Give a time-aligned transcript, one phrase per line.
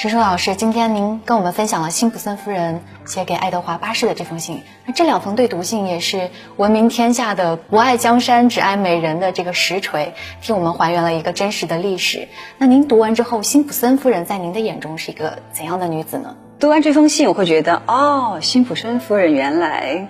[0.00, 12.28] 石叔老师，今天您跟我们分享了辛普森夫人写给爱德华八世的这封信，那这两封对读信也是闻名天下的“不爱江山只爱美人”的这个实锤，替我们还原了一个真实的历史。
[12.58, 16.36] 那您读完之后，辛普森夫人在您的眼中是一个怎样的女子呢？
[16.60, 20.06] 读完这封信，我会觉得，哦，辛普森夫人原来，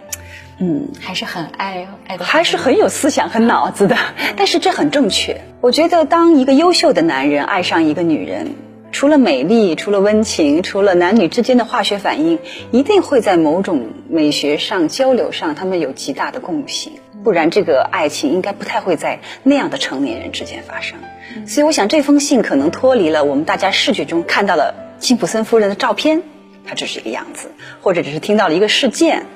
[0.58, 3.96] 嗯，还是很爱爱的，还是很有思想和脑子的。
[4.36, 5.40] 但是这很正确。
[5.62, 8.67] 我觉得，当一个优秀的男人爱上一个女人。
[8.90, 12.38] 除了美丽，除了温情，除了男女之间的化学反应，
[12.72, 16.94] 一定会在某种美学上交流上，他们有极大的共性。
[17.22, 20.98] 不然，这个爱情应该不太会在那样的成年人之间发生。
[21.46, 26.22] 所以，我想这封信可能脱离了我们大家视觉中看到了辛普森夫人的照片，
[26.64, 27.50] 它只是一个样子，
[27.82, 29.26] 或者只是听到了一个事件，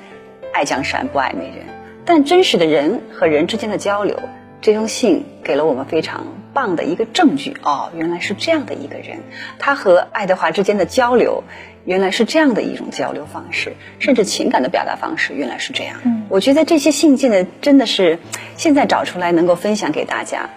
[0.53, 1.65] 爱江山不爱美人。
[2.05, 4.19] 但真实的人和人之间的交流，
[4.61, 6.25] 这封信给了我们非常。
[6.53, 9.19] 棒的一个证据哦，原来是这样的一个人，
[9.57, 11.43] 他和爱德华之间的交流，
[11.85, 15.97] 原来是这样的一种交流方式，甚至情感的表达方式原来是这样。
[16.05, 18.19] 嗯，我觉得这些信件呢，真的是
[18.55, 20.49] 现在找出来能够分享给大家，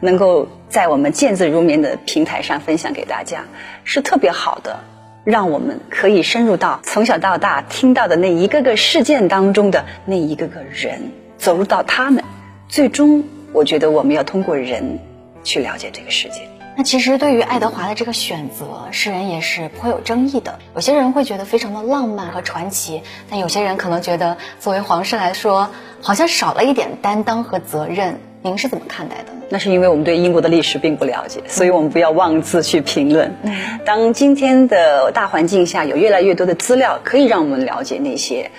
[0.00, 3.44] 能够在我们见字如面的平台上分享给大家，
[3.84, 4.80] 是特别好的，
[5.24, 12.24] 让我们可以深入到从小到大听到的那一个个事件当中的那一个个人，走入到他们，
[12.68, 14.98] 最终我觉得我们要通过人。
[15.44, 16.48] 去了解这个世界。
[16.76, 20.58] 那其实对于爱德华的这个选择，世人也是颇有争议的。
[20.74, 25.68] 有些人会觉得非常的浪漫和传奇，但有些人可能觉得作为皇室来说，
[26.00, 28.18] 好像少了一点担当和责任。
[28.44, 29.42] 您是怎么看待的呢？
[29.50, 33.36] 那是因为我们对英国的历史并不了解，所以我们不要妄自去评论。
[33.84, 38.50] 当今天的大环境下，有越来越多的资料可以让我们了解那些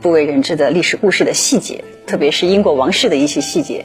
[0.00, 3.84] 不为人知的历史故事的细节，特别是英国王室的一些细节。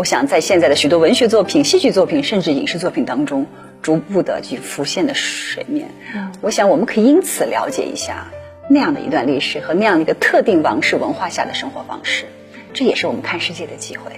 [0.00, 3.46] 我想在现在的许多文学作品、戏剧作品，甚至影视作品当中，
[3.82, 5.90] 逐步的去浮现的水面。
[6.40, 8.28] 我想我们可以因此了解一下
[8.70, 12.24] 那样的一段历史和那样的一个特定王室文化下的生活方式，
[12.72, 14.10] 这也是我们看世界的机会。